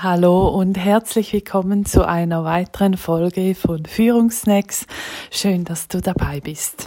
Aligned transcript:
Hallo 0.00 0.46
und 0.46 0.78
herzlich 0.78 1.32
willkommen 1.32 1.84
zu 1.84 2.06
einer 2.06 2.44
weiteren 2.44 2.96
Folge 2.96 3.56
von 3.56 3.84
Führungsnacks. 3.84 4.86
Schön, 5.28 5.64
dass 5.64 5.88
du 5.88 6.00
dabei 6.00 6.38
bist. 6.38 6.86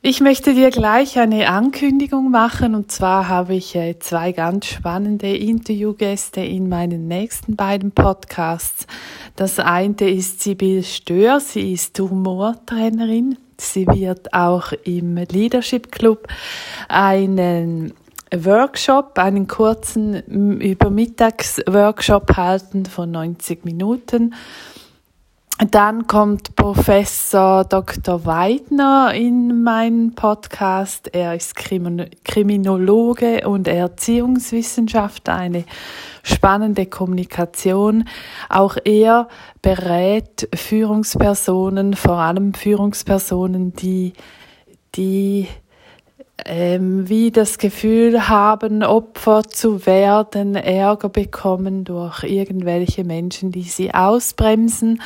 Ich 0.00 0.22
möchte 0.22 0.54
dir 0.54 0.70
gleich 0.70 1.18
eine 1.18 1.50
Ankündigung 1.50 2.30
machen 2.30 2.74
und 2.74 2.90
zwar 2.90 3.28
habe 3.28 3.56
ich 3.56 3.76
äh, 3.76 3.98
zwei 3.98 4.32
ganz 4.32 4.68
spannende 4.68 5.36
Interviewgäste 5.36 6.40
in 6.40 6.70
meinen 6.70 7.08
nächsten 7.08 7.56
beiden 7.56 7.92
Podcasts. 7.92 8.86
Das 9.36 9.58
eine 9.58 10.08
ist 10.08 10.40
Sibyl 10.40 10.82
Stör, 10.82 11.40
sie 11.40 11.74
ist 11.74 12.00
Humortrainerin. 12.00 13.36
Sie 13.58 13.86
wird 13.86 14.32
auch 14.32 14.72
im 14.84 15.16
Leadership 15.16 15.92
Club 15.92 16.26
einen 16.88 17.92
Workshop, 18.34 19.18
einen 19.18 19.48
kurzen 19.48 20.14
Übermittagsworkshop 20.60 22.36
halten 22.36 22.86
von 22.86 23.10
90 23.10 23.64
Minuten. 23.64 24.34
Dann 25.70 26.06
kommt 26.06 26.56
Professor 26.56 27.64
Dr. 27.64 28.24
Weidner 28.24 29.12
in 29.14 29.62
meinen 29.62 30.14
Podcast. 30.14 31.10
Er 31.12 31.34
ist 31.34 31.54
Kriminologe 31.54 33.46
und 33.46 33.68
Erziehungswissenschaftler, 33.68 35.34
eine 35.36 35.64
spannende 36.22 36.86
Kommunikation. 36.86 38.08
Auch 38.48 38.78
er 38.82 39.28
berät 39.60 40.48
Führungspersonen, 40.54 41.92
vor 41.92 42.16
allem 42.16 42.54
Führungspersonen, 42.54 43.74
die, 43.74 44.14
die 44.94 45.46
ähm, 46.46 47.08
wie 47.08 47.30
das 47.30 47.58
Gefühl 47.58 48.28
haben, 48.28 48.82
Opfer 48.82 49.44
zu 49.44 49.86
werden, 49.86 50.54
Ärger 50.54 51.08
bekommen 51.08 51.84
durch 51.84 52.24
irgendwelche 52.24 53.04
Menschen, 53.04 53.52
die 53.52 53.62
sie 53.62 53.92
ausbremsen. 53.92 55.00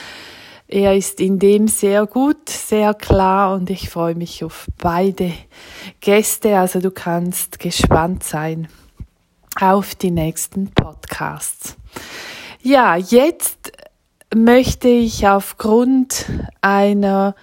Er 0.66 0.96
ist 0.96 1.20
in 1.20 1.38
dem 1.38 1.68
sehr 1.68 2.06
gut, 2.06 2.48
sehr 2.48 2.94
klar 2.94 3.54
und 3.54 3.70
ich 3.70 3.90
freue 3.90 4.14
mich 4.14 4.42
auf 4.42 4.66
beide 4.78 5.32
Gäste. 6.00 6.58
Also 6.58 6.80
du 6.80 6.90
kannst 6.90 7.58
gespannt 7.58 8.24
sein 8.24 8.68
auf 9.60 9.94
die 9.94 10.10
nächsten 10.10 10.72
Podcasts. 10.72 11.76
Ja, 12.62 12.96
jetzt 12.96 13.72
möchte 14.34 14.88
ich 14.88 15.28
aufgrund 15.28 16.26
einer 16.60 17.34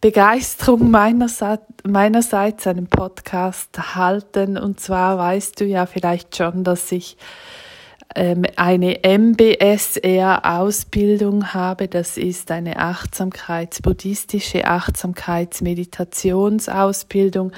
Begeisterung 0.00 0.92
meinerseits, 0.92 1.64
meinerseits 1.84 2.68
einen 2.68 2.86
Podcast 2.86 3.96
halten. 3.96 4.56
Und 4.56 4.78
zwar 4.78 5.18
weißt 5.18 5.60
du 5.60 5.64
ja 5.64 5.86
vielleicht 5.86 6.36
schon, 6.36 6.62
dass 6.62 6.92
ich 6.92 7.16
ähm, 8.14 8.44
eine 8.56 9.00
MBSR-Ausbildung 9.02 11.52
habe. 11.52 11.88
Das 11.88 12.16
ist 12.16 12.52
eine 12.52 12.78
Achtsamkeits-, 12.78 13.82
buddhistische 13.82 14.66
Achtsamkeits-Meditationsausbildung. 14.66 17.50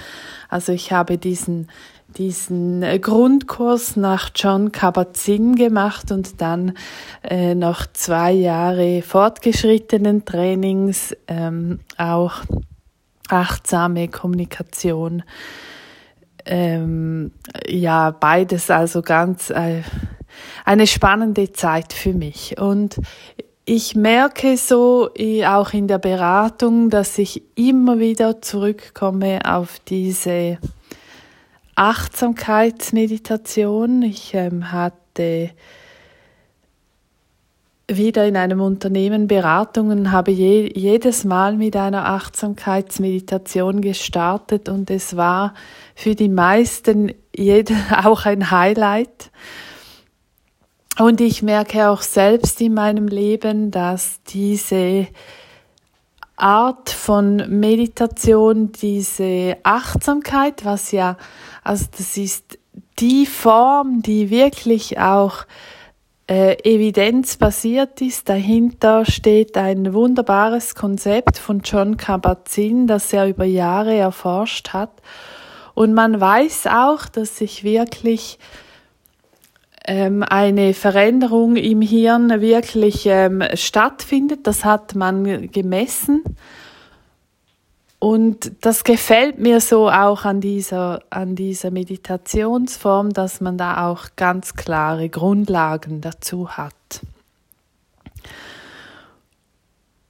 Also 0.48 0.72
ich 0.72 0.92
habe 0.92 1.18
diesen 1.18 1.68
diesen 2.16 2.82
äh, 2.82 2.98
Grundkurs 2.98 3.96
nach 3.96 4.30
John 4.34 4.72
Kabat-Zinn 4.72 5.56
gemacht 5.56 6.10
und 6.12 6.40
dann 6.40 6.74
äh, 7.22 7.54
noch 7.54 7.86
zwei 7.92 8.32
Jahre 8.32 9.02
fortgeschrittenen 9.02 10.24
Trainings, 10.24 11.16
ähm, 11.28 11.80
auch 11.96 12.42
achtsame 13.28 14.08
Kommunikation. 14.08 15.22
Ähm, 16.46 17.32
ja, 17.68 18.10
beides 18.10 18.70
also 18.70 19.02
ganz 19.02 19.50
äh, 19.50 19.82
eine 20.64 20.86
spannende 20.86 21.52
Zeit 21.52 21.92
für 21.92 22.12
mich. 22.12 22.58
Und 22.58 22.96
ich 23.64 23.94
merke 23.94 24.56
so 24.56 25.10
auch 25.46 25.72
in 25.72 25.86
der 25.86 25.98
Beratung, 25.98 26.90
dass 26.90 27.18
ich 27.18 27.42
immer 27.54 27.98
wieder 27.98 28.40
zurückkomme 28.42 29.40
auf 29.44 29.78
diese 29.86 30.58
Achtsamkeitsmeditation. 31.80 34.02
Ich 34.02 34.34
ähm, 34.34 34.70
hatte 34.70 35.50
wieder 37.88 38.28
in 38.28 38.36
einem 38.36 38.60
Unternehmen 38.60 39.26
Beratungen, 39.26 40.12
habe 40.12 40.30
je, 40.30 40.70
jedes 40.78 41.24
Mal 41.24 41.56
mit 41.56 41.74
einer 41.76 42.04
Achtsamkeitsmeditation 42.04 43.80
gestartet 43.80 44.68
und 44.68 44.90
es 44.90 45.16
war 45.16 45.54
für 45.94 46.14
die 46.14 46.28
meisten 46.28 47.14
jede, 47.34 47.74
auch 48.04 48.26
ein 48.26 48.50
Highlight. 48.50 49.30
Und 50.98 51.22
ich 51.22 51.42
merke 51.42 51.88
auch 51.88 52.02
selbst 52.02 52.60
in 52.60 52.74
meinem 52.74 53.08
Leben, 53.08 53.70
dass 53.70 54.22
diese 54.24 55.08
Art 56.40 56.90
von 56.90 57.36
Meditation, 57.48 58.72
diese 58.72 59.58
Achtsamkeit, 59.62 60.64
was 60.64 60.90
ja, 60.90 61.16
also 61.62 61.86
das 61.96 62.16
ist 62.16 62.58
die 62.98 63.26
Form, 63.26 64.02
die 64.02 64.30
wirklich 64.30 64.98
auch 64.98 65.44
äh, 66.30 66.56
evidenzbasiert 66.62 68.00
ist. 68.00 68.28
Dahinter 68.28 69.04
steht 69.04 69.56
ein 69.56 69.92
wunderbares 69.92 70.74
Konzept 70.74 71.38
von 71.38 71.60
John 71.60 71.96
Kabat-Zinn, 71.96 72.86
das 72.86 73.12
er 73.12 73.26
über 73.26 73.44
Jahre 73.44 73.96
erforscht 73.96 74.68
hat. 74.68 75.02
Und 75.74 75.92
man 75.92 76.20
weiß 76.20 76.68
auch, 76.68 77.06
dass 77.06 77.38
sich 77.38 77.64
wirklich 77.64 78.38
ähm, 79.86 80.22
eine 80.22 80.74
Veränderung 80.74 81.56
im 81.56 81.80
Hirn 81.82 82.40
wirklich 82.40 83.06
ähm, 83.06 83.42
stattfindet. 83.54 84.46
Das 84.46 84.64
hat 84.64 84.94
man 84.94 85.50
gemessen. 85.50 86.22
Und 88.00 88.52
das 88.62 88.82
gefällt 88.82 89.38
mir 89.38 89.60
so 89.60 89.90
auch 89.90 90.24
an 90.24 90.40
dieser, 90.40 91.00
an 91.10 91.36
dieser 91.36 91.70
Meditationsform, 91.70 93.12
dass 93.12 93.42
man 93.42 93.58
da 93.58 93.86
auch 93.88 94.08
ganz 94.16 94.54
klare 94.54 95.10
Grundlagen 95.10 96.00
dazu 96.00 96.48
hat. 96.48 96.74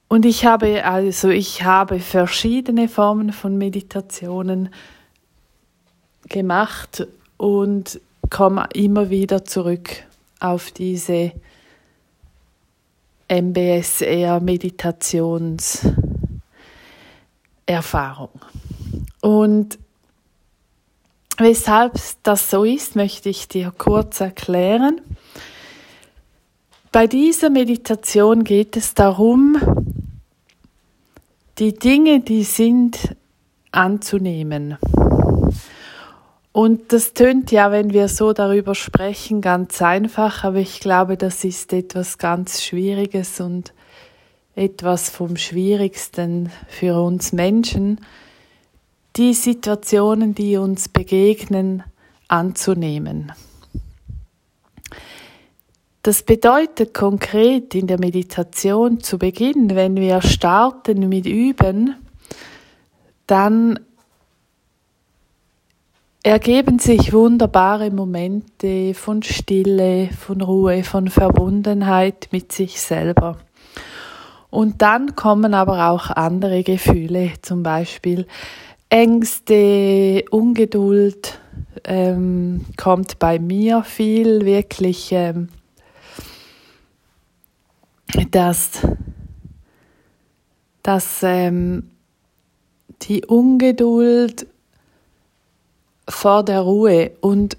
Und 0.06 0.24
ich 0.24 0.46
habe 0.46 0.84
also, 0.84 1.30
ich 1.30 1.64
habe 1.64 1.98
verschiedene 1.98 2.88
Formen 2.88 3.32
von 3.32 3.58
Meditationen 3.58 4.68
gemacht 6.28 7.08
und 7.38 8.00
komme 8.30 8.68
immer 8.72 9.10
wieder 9.10 9.44
zurück 9.44 10.04
auf 10.38 10.70
diese 10.70 11.32
MBSR-Meditationserfahrung. 17.70 18.40
Und 19.20 19.78
weshalb 21.38 21.94
das 22.22 22.50
so 22.50 22.64
ist, 22.64 22.96
möchte 22.96 23.28
ich 23.28 23.48
dir 23.48 23.72
kurz 23.76 24.20
erklären. 24.20 25.00
Bei 26.92 27.06
dieser 27.06 27.50
Meditation 27.50 28.42
geht 28.42 28.76
es 28.76 28.94
darum, 28.94 29.56
die 31.58 31.74
Dinge, 31.74 32.20
die 32.20 32.42
sind, 32.42 33.16
anzunehmen. 33.70 34.76
Und 36.52 36.92
das 36.92 37.14
tönt 37.14 37.52
ja, 37.52 37.70
wenn 37.70 37.92
wir 37.92 38.08
so 38.08 38.32
darüber 38.32 38.74
sprechen, 38.74 39.40
ganz 39.40 39.80
einfach, 39.80 40.42
aber 40.42 40.56
ich 40.56 40.80
glaube, 40.80 41.16
das 41.16 41.44
ist 41.44 41.72
etwas 41.72 42.18
ganz 42.18 42.64
Schwieriges 42.64 43.40
und 43.40 43.72
etwas 44.60 45.08
vom 45.08 45.38
Schwierigsten 45.38 46.50
für 46.68 47.00
uns 47.00 47.32
Menschen, 47.32 47.98
die 49.16 49.32
Situationen, 49.32 50.34
die 50.34 50.58
uns 50.58 50.90
begegnen, 50.90 51.82
anzunehmen. 52.28 53.32
Das 56.02 56.22
bedeutet 56.22 56.92
konkret 56.92 57.74
in 57.74 57.86
der 57.86 57.98
Meditation 57.98 59.00
zu 59.00 59.18
Beginn, 59.18 59.74
wenn 59.74 59.96
wir 59.96 60.20
starten 60.20 61.08
mit 61.08 61.24
Üben, 61.24 61.96
dann 63.26 63.80
ergeben 66.22 66.78
sich 66.78 67.14
wunderbare 67.14 67.90
Momente 67.90 68.92
von 68.92 69.22
Stille, 69.22 70.10
von 70.10 70.42
Ruhe, 70.42 70.84
von 70.84 71.08
Verbundenheit 71.08 72.28
mit 72.30 72.52
sich 72.52 72.78
selber. 72.78 73.38
Und 74.50 74.82
dann 74.82 75.14
kommen 75.14 75.54
aber 75.54 75.90
auch 75.90 76.10
andere 76.10 76.62
Gefühle, 76.64 77.32
zum 77.42 77.62
Beispiel 77.62 78.26
Ängste, 78.88 80.24
Ungeduld 80.30 81.38
ähm, 81.84 82.66
kommt 82.76 83.20
bei 83.20 83.38
mir 83.38 83.84
viel, 83.84 84.44
wirklich, 84.44 85.12
ähm, 85.12 85.48
dass, 88.32 88.84
dass 90.82 91.22
ähm, 91.22 91.90
die 93.02 93.24
Ungeduld 93.24 94.48
vor 96.08 96.42
der 96.44 96.60
Ruhe. 96.60 97.12
Und 97.20 97.56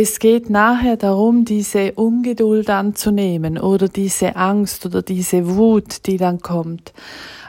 es 0.00 0.18
geht 0.18 0.48
nachher 0.48 0.96
darum, 0.96 1.44
diese 1.44 1.92
Ungeduld 1.92 2.70
anzunehmen 2.70 3.58
oder 3.58 3.86
diese 3.86 4.34
Angst 4.34 4.86
oder 4.86 5.02
diese 5.02 5.56
Wut, 5.56 6.06
die 6.06 6.16
dann 6.16 6.40
kommt, 6.40 6.94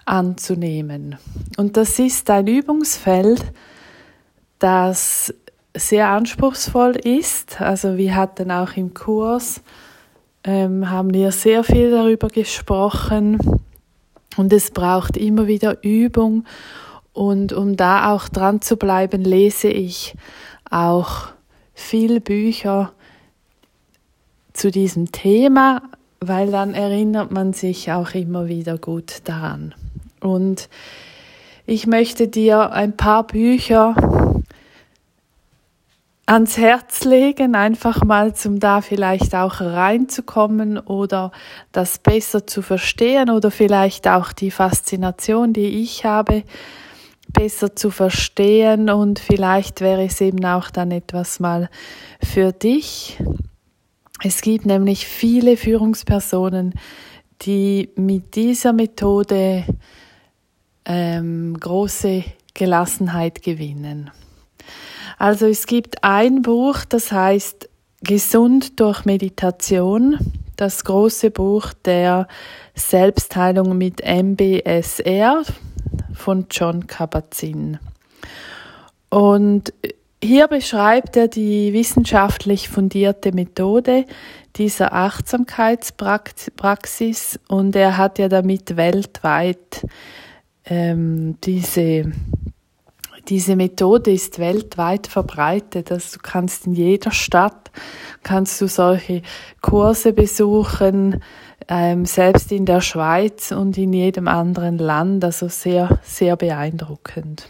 anzunehmen. 0.05 1.15
Und 1.55 1.77
das 1.77 1.97
ist 1.97 2.29
ein 2.29 2.47
Übungsfeld, 2.47 3.41
das 4.59 5.33
sehr 5.73 6.09
anspruchsvoll 6.09 6.97
ist. 6.97 7.61
Also 7.61 7.95
wir 7.95 8.15
hatten 8.15 8.51
auch 8.51 8.75
im 8.75 8.93
Kurs, 8.93 9.61
ähm, 10.43 10.89
haben 10.89 11.13
wir 11.13 11.31
sehr 11.31 11.63
viel 11.63 11.91
darüber 11.91 12.27
gesprochen 12.27 13.39
und 14.35 14.51
es 14.51 14.71
braucht 14.71 15.15
immer 15.15 15.47
wieder 15.47 15.81
Übung 15.85 16.43
und 17.13 17.53
um 17.53 17.77
da 17.77 18.11
auch 18.13 18.27
dran 18.27 18.59
zu 18.59 18.75
bleiben, 18.75 19.23
lese 19.23 19.69
ich 19.69 20.15
auch 20.69 21.29
viele 21.81 22.21
Bücher 22.21 22.93
zu 24.53 24.71
diesem 24.71 25.11
Thema, 25.11 25.81
weil 26.19 26.51
dann 26.51 26.73
erinnert 26.73 27.31
man 27.31 27.53
sich 27.53 27.91
auch 27.91 28.13
immer 28.13 28.47
wieder 28.47 28.77
gut 28.77 29.21
daran. 29.25 29.73
Und 30.19 30.69
ich 31.65 31.87
möchte 31.87 32.27
dir 32.27 32.71
ein 32.71 32.95
paar 32.95 33.25
Bücher 33.25 33.95
ans 36.25 36.57
Herz 36.57 37.03
legen, 37.03 37.55
einfach 37.55 38.03
mal 38.03 38.33
zum 38.35 38.59
da 38.59 38.81
vielleicht 38.81 39.35
auch 39.35 39.59
reinzukommen 39.59 40.77
oder 40.77 41.31
das 41.71 41.97
besser 41.97 42.47
zu 42.47 42.61
verstehen 42.61 43.29
oder 43.29 43.51
vielleicht 43.51 44.07
auch 44.07 44.31
die 44.31 44.51
Faszination, 44.51 45.53
die 45.53 45.81
ich 45.81 46.05
habe, 46.05 46.43
besser 47.33 47.75
zu 47.75 47.91
verstehen 47.91 48.89
und 48.89 49.19
vielleicht 49.19 49.81
wäre 49.81 50.05
es 50.05 50.21
eben 50.21 50.43
auch 50.45 50.69
dann 50.69 50.91
etwas 50.91 51.39
mal 51.39 51.69
für 52.23 52.51
dich. 52.51 53.17
Es 54.23 54.41
gibt 54.41 54.65
nämlich 54.65 55.07
viele 55.07 55.57
Führungspersonen, 55.57 56.73
die 57.41 57.89
mit 57.95 58.35
dieser 58.35 58.73
Methode 58.73 59.65
ähm, 60.85 61.57
große 61.59 62.23
Gelassenheit 62.53 63.41
gewinnen. 63.41 64.11
Also 65.17 65.45
es 65.47 65.65
gibt 65.65 66.03
ein 66.03 66.41
Buch, 66.41 66.85
das 66.87 67.11
heißt 67.11 67.69
Gesund 68.03 68.79
durch 68.79 69.05
Meditation, 69.05 70.17
das 70.55 70.83
große 70.83 71.31
Buch 71.31 71.73
der 71.85 72.27
Selbstheilung 72.75 73.77
mit 73.77 74.01
MBSR 74.03 75.43
von 76.21 76.45
John 76.49 76.87
Kabat-Zinn. 76.87 77.79
Und 79.09 79.73
hier 80.23 80.47
beschreibt 80.47 81.17
er 81.17 81.27
die 81.27 81.73
wissenschaftlich 81.73 82.69
fundierte 82.69 83.33
Methode 83.33 84.05
dieser 84.55 84.93
Achtsamkeitspraxis 84.93 87.39
und 87.47 87.75
er 87.75 87.97
hat 87.97 88.19
ja 88.19 88.29
damit 88.29 88.77
weltweit 88.77 89.87
ähm, 90.65 91.37
diese 91.43 92.11
diese 93.31 93.55
Methode 93.55 94.11
ist 94.11 94.37
weltweit 94.39 95.07
verbreitet. 95.07 95.89
Also 95.89 96.17
du 96.17 96.21
kannst 96.21 96.67
in 96.67 96.73
jeder 96.73 97.11
Stadt 97.11 97.71
kannst 98.23 98.59
du 98.59 98.67
solche 98.67 99.21
Kurse 99.61 100.11
besuchen, 100.11 101.23
ähm, 101.69 102.05
selbst 102.05 102.51
in 102.51 102.65
der 102.65 102.81
Schweiz 102.81 103.53
und 103.53 103.77
in 103.77 103.93
jedem 103.93 104.27
anderen 104.27 104.77
Land. 104.77 105.23
Also 105.23 105.47
sehr, 105.47 106.01
sehr 106.03 106.35
beeindruckend. 106.35 107.47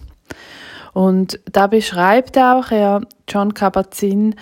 Und 0.93 1.39
da 1.51 1.65
beschreibt 1.65 2.37
auch, 2.37 2.69
er, 2.69 3.01
John 3.27 3.55
Kabat-Zinn 3.55 4.35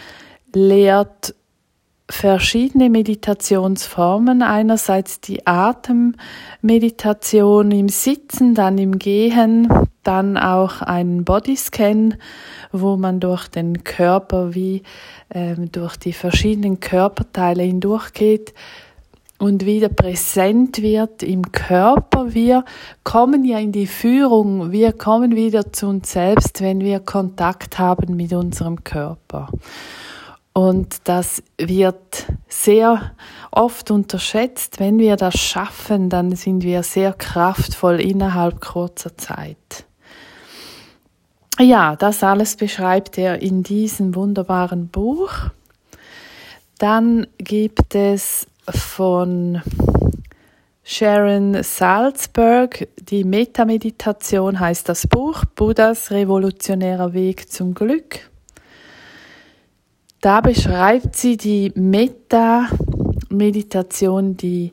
lehrt 0.54 1.36
verschiedene 2.10 2.90
Meditationsformen. 2.90 4.42
Einerseits 4.42 5.22
die 5.22 5.48
Atemmeditation 5.48 7.72
im 7.72 7.88
Sitzen, 7.88 8.56
dann 8.56 8.78
im 8.78 9.00
Gehen, 9.00 9.70
dann 10.10 10.38
auch 10.38 10.82
einen 10.82 11.24
Bodyscan, 11.24 12.16
wo 12.72 12.98
man 12.98 13.20
durch 13.20 13.48
den 13.48 13.84
Körper 13.84 14.56
wie 14.56 14.82
ähm, 15.30 15.72
durch 15.72 15.98
die 15.98 16.14
verschiedenen 16.14 16.80
Körperteile 16.80 17.62
hindurchgeht 17.62 18.56
und 19.38 19.68
wieder 19.68 19.90
präsent 19.90 20.82
wird 20.82 21.22
im 21.22 21.52
Körper. 21.52 22.34
Wir 22.34 22.66
kommen 23.04 23.46
ja 23.46 23.60
in 23.60 23.72
die 23.72 23.86
Führung, 23.86 24.72
wir 24.72 24.94
kommen 24.94 25.36
wieder 25.36 25.72
zu 25.72 25.86
uns 25.86 26.12
selbst, 26.12 26.60
wenn 26.62 26.80
wir 26.82 27.02
Kontakt 27.02 27.78
haben 27.78 28.16
mit 28.16 28.34
unserem 28.34 28.84
Körper. 28.84 29.50
Und 30.54 31.08
das 31.08 31.44
wird 31.60 32.26
sehr 32.48 33.12
oft 33.52 33.92
unterschätzt. 33.92 34.80
Wenn 34.80 34.98
wir 34.98 35.18
das 35.18 35.36
schaffen, 35.36 36.10
dann 36.10 36.36
sind 36.36 36.64
wir 36.64 36.82
sehr 36.82 37.14
kraftvoll 37.14 38.02
innerhalb 38.02 38.60
kurzer 38.60 39.16
Zeit. 39.16 39.86
Ja, 41.62 41.98
das 41.98 42.24
alles 42.24 42.56
beschreibt 42.56 43.18
er 43.18 43.42
in 43.42 43.64
diesem 43.64 44.16
wunderbaren 44.16 44.88
Buch. 44.88 45.30
Dann 46.78 47.28
gibt 47.38 47.96
es 47.96 48.48
von 48.70 49.62
Sharon 50.86 51.62
Salzberg 51.62 52.88
die 53.02 53.26
Metameditation 53.26 54.58
heißt 54.60 54.88
das 54.88 55.06
Buch 55.06 55.44
Buddhas 55.56 56.12
revolutionärer 56.12 57.12
Weg 57.14 57.52
zum 57.52 57.74
Glück. 57.74 58.30
Da 60.22 60.40
beschreibt 60.40 61.18
sie 61.18 61.36
die 61.36 61.74
Metta-Meditation, 61.76 64.38
die 64.38 64.72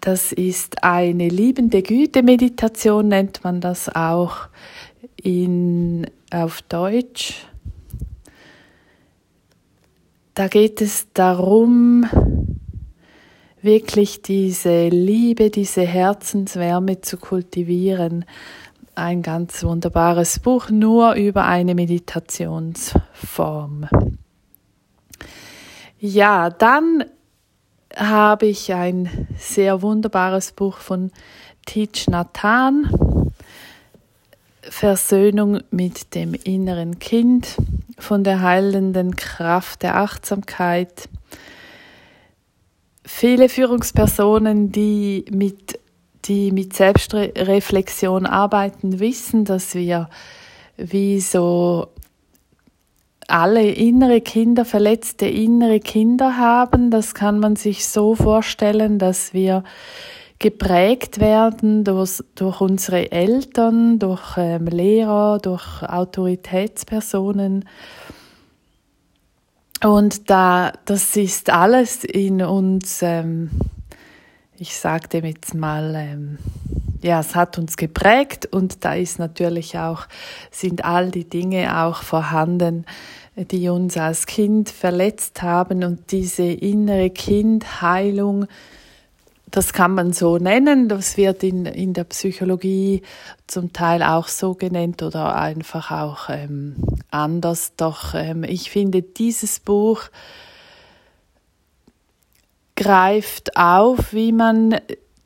das 0.00 0.32
ist 0.32 0.82
eine 0.82 1.28
liebende 1.28 1.80
Güte-Meditation, 1.80 3.06
nennt 3.06 3.44
man 3.44 3.60
das 3.60 3.88
auch 3.88 4.48
in, 5.22 6.06
auf 6.30 6.62
Deutsch. 6.62 7.46
Da 10.34 10.48
geht 10.48 10.80
es 10.80 11.08
darum, 11.12 12.06
wirklich 13.60 14.22
diese 14.22 14.88
Liebe, 14.88 15.50
diese 15.50 15.82
Herzenswärme 15.82 17.00
zu 17.00 17.18
kultivieren, 17.18 18.24
ein 18.94 19.22
ganz 19.22 19.64
wunderbares 19.64 20.38
Buch 20.40 20.68
nur 20.68 21.14
über 21.14 21.46
eine 21.46 21.74
Meditationsform. 21.74 23.88
Ja, 25.98 26.50
dann 26.50 27.06
habe 27.96 28.44
ich 28.46 28.74
ein 28.74 29.28
sehr 29.38 29.80
wunderbares 29.82 30.52
Buch 30.52 30.78
von 30.78 31.10
Tich 31.64 32.08
Nathan, 32.08 33.31
Versöhnung 34.72 35.60
mit 35.70 36.14
dem 36.14 36.32
inneren 36.32 36.98
Kind, 36.98 37.56
von 37.98 38.24
der 38.24 38.40
heilenden 38.40 39.16
Kraft 39.16 39.82
der 39.82 39.96
Achtsamkeit. 39.98 41.10
Viele 43.04 43.50
Führungspersonen, 43.50 44.72
die 44.72 45.26
mit 45.30 45.78
die 46.24 46.52
mit 46.52 46.72
Selbstreflexion 46.72 48.26
arbeiten, 48.26 48.98
wissen, 48.98 49.44
dass 49.44 49.74
wir 49.74 50.08
wie 50.76 51.20
so 51.20 51.88
alle 53.28 53.68
innere 53.68 54.20
Kinder, 54.20 54.64
verletzte 54.64 55.26
innere 55.26 55.80
Kinder 55.80 56.38
haben. 56.38 56.90
Das 56.90 57.14
kann 57.14 57.40
man 57.40 57.56
sich 57.56 57.86
so 57.86 58.14
vorstellen, 58.14 58.98
dass 58.98 59.34
wir 59.34 59.64
geprägt 60.42 61.20
werden 61.20 61.84
durch, 61.84 62.22
durch 62.34 62.60
unsere 62.60 63.10
Eltern, 63.10 63.98
durch 63.98 64.36
ähm, 64.36 64.66
Lehrer, 64.66 65.38
durch 65.38 65.82
Autoritätspersonen. 65.82 67.64
Und 69.82 70.28
da, 70.28 70.72
das 70.84 71.16
ist 71.16 71.48
alles 71.48 72.04
in 72.04 72.42
uns 72.42 73.00
ähm, 73.00 73.50
ich 74.62 74.76
sage 74.76 75.08
dem 75.08 75.24
jetzt 75.24 75.54
mal, 75.54 75.92
ähm, 75.96 76.38
ja, 77.02 77.18
es 77.18 77.34
hat 77.34 77.58
uns 77.58 77.76
geprägt 77.76 78.46
und 78.46 78.84
da 78.84 78.94
ist 78.94 79.18
natürlich 79.18 79.76
auch, 79.76 80.06
sind 80.52 80.84
all 80.84 81.10
die 81.10 81.28
Dinge 81.28 81.82
auch 81.82 82.02
vorhanden, 82.02 82.86
die 83.34 83.68
uns 83.68 83.96
als 83.96 84.26
Kind 84.26 84.70
verletzt 84.70 85.42
haben 85.42 85.82
und 85.82 86.12
diese 86.12 86.44
innere 86.44 87.10
Kindheilung, 87.10 88.46
das 89.52 89.72
kann 89.72 89.94
man 89.94 90.12
so 90.12 90.38
nennen, 90.38 90.88
das 90.88 91.16
wird 91.16 91.42
in, 91.42 91.66
in 91.66 91.92
der 91.92 92.04
Psychologie 92.04 93.02
zum 93.46 93.72
Teil 93.72 94.02
auch 94.02 94.28
so 94.28 94.54
genannt 94.54 95.02
oder 95.02 95.36
einfach 95.36 95.90
auch 95.90 96.28
ähm, 96.28 96.76
anders. 97.10 97.74
Doch 97.76 98.14
ähm, 98.14 98.44
ich 98.44 98.70
finde 98.70 99.02
dieses 99.02 99.60
Buch 99.60 100.02
greift 102.74 103.56
auf, 103.56 104.12
wie 104.12 104.32
man 104.32 104.80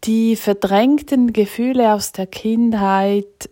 die 0.05 0.37
verdrängten 0.37 1.33
Gefühle 1.33 1.95
aus 1.95 2.13
der 2.13 2.27
Kindheit 2.27 3.49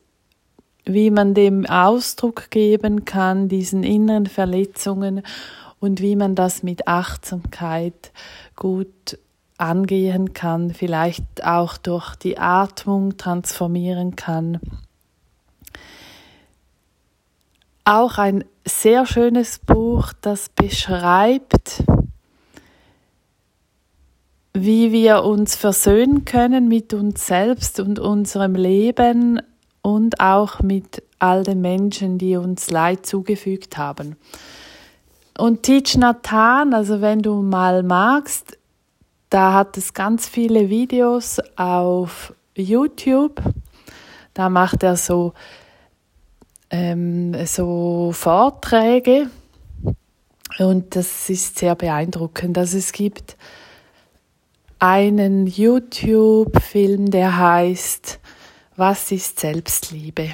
wie 0.84 1.10
man 1.10 1.34
dem 1.34 1.66
Ausdruck 1.66 2.50
geben 2.50 3.04
kann, 3.04 3.48
diesen 3.48 3.82
inneren 3.82 4.26
Verletzungen 4.26 5.22
und 5.80 6.00
wie 6.00 6.16
man 6.16 6.34
das 6.34 6.62
mit 6.62 6.86
Achtsamkeit 6.86 8.12
gut 8.54 9.18
angehen 9.58 10.32
kann, 10.34 10.72
vielleicht 10.72 11.44
auch 11.44 11.76
durch 11.76 12.16
die 12.16 12.38
Atmung 12.38 13.16
transformieren 13.16 14.16
kann. 14.16 14.60
Auch 17.84 18.18
ein 18.18 18.44
sehr 18.66 19.06
schönes 19.06 19.58
Buch, 19.58 20.12
das 20.20 20.48
beschreibt, 20.48 21.84
wie 24.54 24.92
wir 24.92 25.24
uns 25.24 25.56
versöhnen 25.56 26.24
können 26.24 26.68
mit 26.68 26.94
uns 26.94 27.26
selbst 27.26 27.80
und 27.80 27.98
unserem 27.98 28.54
Leben 28.54 29.40
und 29.82 30.20
auch 30.20 30.60
mit 30.60 31.02
all 31.18 31.42
den 31.42 31.60
Menschen, 31.60 32.18
die 32.18 32.36
uns 32.36 32.70
Leid 32.70 33.04
zugefügt 33.04 33.76
haben. 33.76 34.16
Und 35.36 35.64
Teach 35.64 35.96
Nathan, 35.96 36.72
also 36.72 37.00
wenn 37.00 37.20
du 37.20 37.42
mal 37.42 37.82
magst, 37.82 38.56
da 39.34 39.52
hat 39.52 39.76
es 39.76 39.92
ganz 39.94 40.28
viele 40.28 40.70
Videos 40.70 41.40
auf 41.56 42.32
YouTube. 42.54 43.42
Da 44.32 44.48
macht 44.48 44.84
er 44.84 44.96
so, 44.96 45.32
ähm, 46.70 47.34
so 47.44 48.12
Vorträge 48.12 49.28
und 50.60 50.94
das 50.94 51.28
ist 51.30 51.58
sehr 51.58 51.74
beeindruckend. 51.74 52.56
Also 52.56 52.78
es 52.78 52.92
gibt 52.92 53.36
einen 54.78 55.48
YouTube-Film, 55.48 57.10
der 57.10 57.36
heißt 57.36 58.20
Was 58.76 59.10
ist 59.10 59.40
Selbstliebe? 59.40 60.30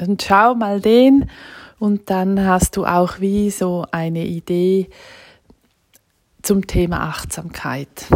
Und 0.00 0.24
schau 0.24 0.56
mal 0.56 0.80
den 0.80 1.30
und 1.78 2.10
dann 2.10 2.44
hast 2.44 2.76
du 2.76 2.84
auch 2.84 3.20
wie 3.20 3.50
so 3.50 3.86
eine 3.92 4.24
Idee 4.24 4.88
zum 6.44 6.66
Thema 6.66 7.08
Achtsamkeit. 7.08 8.06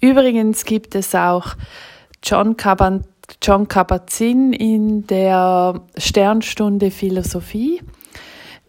Übrigens 0.00 0.64
gibt 0.64 0.94
es 0.94 1.14
auch 1.14 1.56
John 2.22 2.56
Kabat 2.56 3.02
John 3.42 3.68
Kabat-Zinn 3.68 4.54
in 4.54 5.06
der 5.06 5.82
Sternstunde 5.98 6.90
Philosophie. 6.90 7.82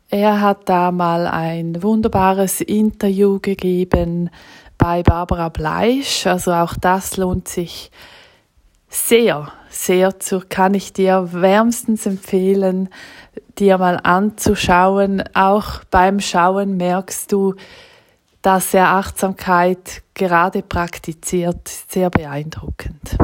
Er 0.09 0.41
hat 0.41 0.67
da 0.67 0.91
mal 0.91 1.27
ein 1.27 1.81
wunderbares 1.81 2.59
Interview 2.59 3.39
gegeben 3.39 4.29
bei 4.77 5.01
Barbara 5.01 5.47
Bleisch. 5.47 6.27
Also 6.27 6.51
auch 6.51 6.73
das 6.73 7.15
lohnt 7.15 7.47
sich 7.47 7.89
sehr, 8.89 9.51
sehr 9.69 10.19
zu, 10.19 10.41
kann 10.49 10.73
ich 10.73 10.91
dir 10.91 11.29
wärmstens 11.31 12.05
empfehlen, 12.05 12.89
dir 13.57 13.77
mal 13.77 13.99
anzuschauen. 14.03 15.23
Auch 15.35 15.83
beim 15.89 16.19
Schauen 16.19 16.75
merkst 16.75 17.31
du, 17.31 17.55
dass 18.49 18.73
er 18.73 18.95
Achtsamkeit 18.95 20.01
gerade 20.15 20.63
praktiziert. 20.63 21.67
Sehr 21.67 22.09
beeindruckend. 22.09 23.15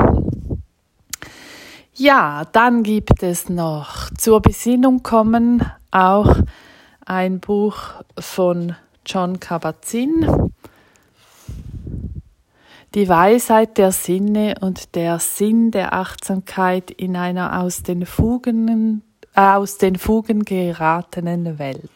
Ja, 1.96 2.44
dann 2.52 2.84
gibt 2.84 3.24
es 3.24 3.50
noch 3.50 4.12
zur 4.16 4.40
Besinnung 4.40 5.02
kommen 5.02 5.66
auch 5.90 6.36
ein 7.08 7.40
Buch 7.40 7.80
von 8.20 8.76
John 9.04 9.40
Kabat-Zinn 9.40 10.52
die 12.94 13.10
Weisheit 13.10 13.80
der 13.80 13.92
Sinne 13.92 14.54
und 14.62 14.94
der 14.94 15.18
Sinn 15.18 15.72
der 15.72 15.94
Achtsamkeit 15.94 16.92
in 16.92 17.18
einer 17.18 17.64
aus 17.64 17.82
den 17.82 18.06
Fugen, 18.06 19.02
äh, 19.36 19.42
aus 19.42 19.80
den 19.80 19.96
Fugen 19.96 20.46
geratenen 20.46 21.58
Welt. 21.58 21.90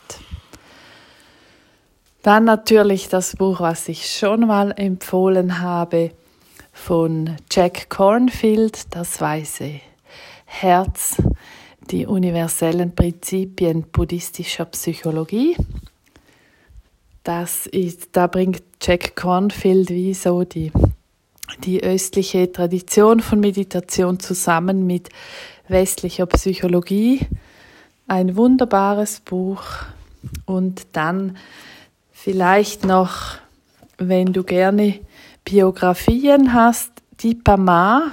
Dann 2.22 2.44
natürlich 2.44 3.08
das 3.08 3.38
Buch, 3.38 3.62
was 3.62 3.88
ich 3.88 4.12
schon 4.12 4.42
mal 4.42 4.74
empfohlen 4.76 5.62
habe, 5.62 6.12
von 6.74 7.38
Jack 7.52 7.90
Cornfield, 7.90 8.94
Das 8.94 9.22
weiße 9.22 9.80
Herz, 10.46 11.22
die 11.90 12.06
universellen 12.06 12.94
Prinzipien 12.94 13.84
buddhistischer 13.84 14.66
Psychologie. 14.66 15.56
Das 17.24 17.68
ist, 17.68 18.10
da 18.14 18.28
bringt 18.28 18.64
Jack 18.82 19.16
Cornfield 19.16 19.90
wie 19.90 20.14
so 20.14 20.44
die, 20.44 20.72
die 21.64 21.84
östliche 21.84 22.52
Tradition 22.52 23.22
von 23.22 23.40
Meditation 23.40 24.20
zusammen 24.20 24.86
mit 24.86 25.10
westlicher 25.68 26.26
Psychologie. 26.26 27.22
Ein 28.08 28.36
wunderbares 28.36 29.20
Buch. 29.22 29.64
Und 30.46 30.88
dann 30.94 31.38
vielleicht 32.22 32.86
noch, 32.86 33.38
wenn 33.98 34.34
du 34.34 34.44
gerne 34.44 35.00
Biografien 35.46 36.54
hast, 36.54 36.92
Dipa 37.24 37.56
Ma, 37.56 38.12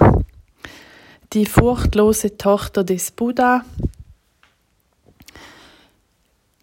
die 1.33 1.45
furchtlose 1.45 2.37
Tochter 2.37 2.85
des 2.85 3.11
Buddha. 3.11 3.65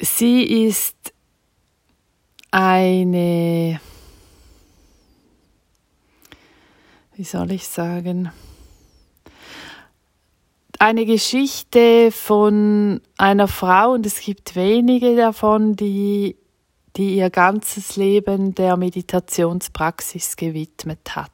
Sie 0.01 0.67
ist 0.67 0.97
eine, 2.51 3.79
wie 7.15 7.25
soll 7.25 7.53
ich 7.53 7.69
sagen, 7.69 8.33
eine 10.79 11.05
Geschichte 11.05 12.11
von 12.11 13.03
einer 13.19 13.49
Frau, 13.49 13.93
und 13.93 14.07
es 14.07 14.21
gibt 14.21 14.57
wenige 14.57 15.15
davon, 15.15 15.77
die, 15.77 16.37
die 16.97 17.17
ihr 17.17 17.31
ganzes 17.31 17.97
Leben 17.97 18.55
der 18.55 18.77
Meditationspraxis 18.77 20.37
gewidmet 20.37 21.17
hat. 21.17 21.31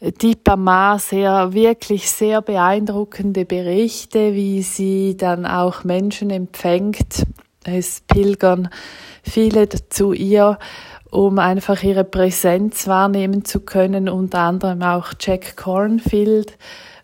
Deepa 0.00 0.56
Ma 0.56 0.98
sehr, 0.98 1.54
wirklich 1.54 2.10
sehr 2.10 2.42
beeindruckende 2.42 3.44
Berichte, 3.46 4.34
wie 4.34 4.62
sie 4.62 5.16
dann 5.16 5.46
auch 5.46 5.84
Menschen 5.84 6.30
empfängt 6.30 7.26
es 7.66 8.00
pilgern 8.06 8.68
viele 9.22 9.68
zu 9.68 10.12
ihr, 10.12 10.58
um 11.10 11.38
einfach 11.38 11.82
ihre 11.82 12.04
Präsenz 12.04 12.86
wahrnehmen 12.86 13.44
zu 13.44 13.60
können, 13.60 14.08
unter 14.08 14.40
anderem 14.40 14.82
auch 14.82 15.12
Jack 15.18 15.56
Cornfield 15.56 16.56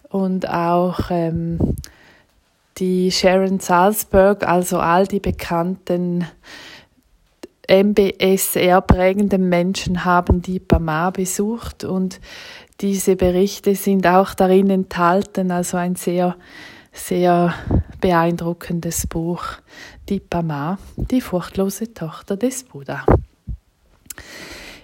und 0.09 0.49
auch 0.49 1.11
ähm, 1.11 1.59
die 2.79 3.11
Sharon 3.11 3.61
Salzberg, 3.61 4.47
also 4.47 4.79
all 4.79 5.07
die 5.07 5.21
bekannten 5.21 6.27
MBSR 7.69 8.81
prägenden 8.81 9.49
Menschen 9.49 10.05
haben 10.05 10.43
die 10.43 10.59
Bama 10.59 11.11
besucht 11.11 11.85
und 11.85 12.21
diese 12.81 13.17
Berichte 13.17 13.75
sind 13.75 14.07
auch 14.07 14.35
darin 14.35 14.69
enthalten, 14.69 15.51
also 15.51 15.77
ein 15.77 15.95
sehr, 15.95 16.37
sehr 16.93 17.55
beeindruckendes 18.01 19.07
Buch, 19.07 19.45
die 20.09 20.19
Pama, 20.19 20.79
die 20.97 21.21
furchtlose 21.21 21.95
Tochter 21.95 22.37
des 22.37 22.65
Buddha. 22.65 23.07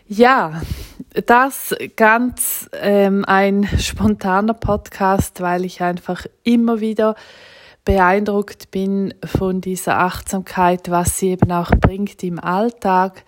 Ja, 0.07 0.63
das 1.27 1.75
ganz 1.97 2.71
ähm, 2.81 3.25
ein 3.27 3.69
spontaner 3.79 4.55
Podcast, 4.55 5.41
weil 5.41 5.65
ich 5.65 5.83
einfach 5.83 6.25
immer 6.45 6.81
wieder 6.81 7.17
beeindruckt 7.89 8.71
bin 8.71 9.15
von 9.25 9.63
dieser 9.63 9.99
Achtsamkeit, 10.01 10.91
was 10.91 11.17
sie 11.17 11.31
eben 11.31 11.51
auch 11.51 11.71
bringt 11.71 12.23
im 12.23 12.39
Alltag. 12.39 13.25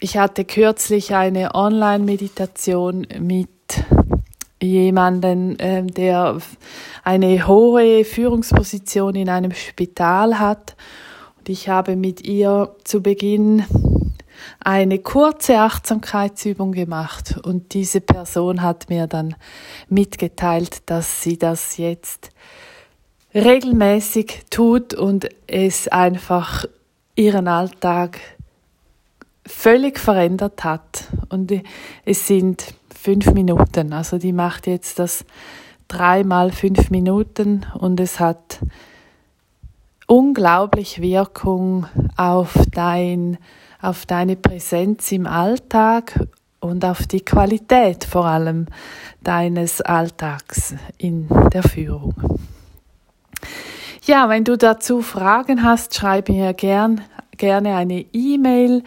Ich 0.00 0.16
hatte 0.16 0.44
kürzlich 0.44 1.14
eine 1.14 1.54
Online-Meditation 1.54 3.06
mit 3.20 3.48
jemanden, 4.60 5.60
äh, 5.60 5.86
der 5.86 6.38
eine 7.04 7.46
hohe 7.46 8.04
Führungsposition 8.04 9.14
in 9.14 9.28
einem 9.28 9.52
Spital 9.52 10.40
hat. 10.40 10.74
Und 11.38 11.48
ich 11.48 11.68
habe 11.68 11.94
mit 11.94 12.26
ihr 12.26 12.74
zu 12.82 13.00
Beginn 13.00 13.64
eine 14.58 14.98
kurze 14.98 15.60
Achtsamkeitsübung 15.60 16.72
gemacht 16.72 17.38
und 17.44 17.74
diese 17.74 18.00
Person 18.00 18.60
hat 18.60 18.88
mir 18.88 19.06
dann 19.06 19.36
mitgeteilt, 19.88 20.82
dass 20.86 21.22
sie 21.22 21.38
das 21.38 21.76
jetzt 21.76 22.32
regelmäßig 23.34 24.42
tut 24.50 24.94
und 24.94 25.28
es 25.46 25.88
einfach 25.88 26.66
ihren 27.14 27.48
Alltag 27.48 28.20
völlig 29.46 29.98
verändert 29.98 30.64
hat. 30.64 31.08
Und 31.28 31.52
es 32.04 32.26
sind 32.26 32.74
fünf 32.94 33.32
Minuten. 33.32 33.92
Also 33.92 34.18
die 34.18 34.32
macht 34.32 34.66
jetzt 34.66 34.98
das 34.98 35.24
dreimal 35.88 36.52
fünf 36.52 36.90
Minuten 36.90 37.66
und 37.74 38.00
es 38.00 38.20
hat 38.20 38.60
unglaublich 40.06 41.00
Wirkung 41.00 41.86
auf 42.16 42.54
dein, 42.70 43.38
auf 43.80 44.06
deine 44.06 44.36
Präsenz 44.36 45.10
im 45.12 45.26
Alltag 45.26 46.18
und 46.60 46.84
auf 46.84 47.06
die 47.06 47.24
Qualität 47.24 48.04
vor 48.04 48.24
allem 48.24 48.66
deines 49.22 49.80
Alltags 49.80 50.74
in 50.98 51.28
der 51.52 51.62
Führung. 51.62 52.31
Ja, 54.04 54.28
wenn 54.28 54.42
du 54.42 54.58
dazu 54.58 55.00
Fragen 55.00 55.62
hast, 55.62 55.94
schreib 55.94 56.28
mir 56.28 56.54
gern, 56.54 57.02
gerne 57.36 57.76
eine 57.76 58.04
E-Mail. 58.12 58.82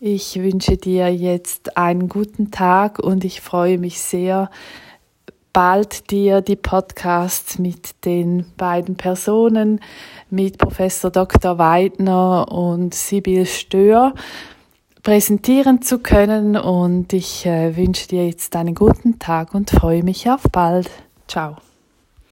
Ich 0.00 0.36
wünsche 0.36 0.78
dir 0.78 1.14
jetzt 1.14 1.76
einen 1.76 2.08
guten 2.08 2.50
Tag 2.50 2.98
und 2.98 3.24
ich 3.24 3.42
freue 3.42 3.76
mich 3.76 4.00
sehr, 4.00 4.50
bald 5.52 6.10
dir 6.10 6.40
die 6.40 6.56
Podcasts 6.56 7.58
mit 7.58 8.06
den 8.06 8.46
beiden 8.56 8.96
Personen, 8.96 9.80
mit 10.30 10.56
Professor 10.56 11.10
Dr. 11.10 11.58
Weidner 11.58 12.50
und 12.50 12.94
Sibyl 12.94 13.44
Stör, 13.44 14.14
präsentieren 15.02 15.82
zu 15.82 15.98
können. 15.98 16.56
Und 16.56 17.12
ich 17.12 17.44
äh, 17.44 17.76
wünsche 17.76 18.08
dir 18.08 18.26
jetzt 18.26 18.56
einen 18.56 18.74
guten 18.74 19.18
Tag 19.18 19.54
und 19.54 19.68
freue 19.68 20.02
mich 20.02 20.30
auf 20.30 20.44
bald. 20.50 20.90
Ciao. 21.28 21.58